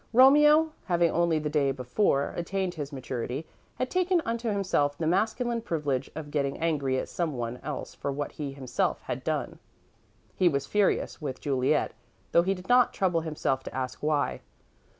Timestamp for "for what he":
7.93-8.51